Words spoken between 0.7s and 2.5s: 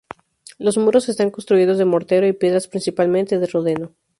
muros están construidos de mortero y